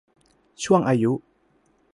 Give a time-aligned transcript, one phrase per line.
[0.63, 1.11] ช่วงอายุ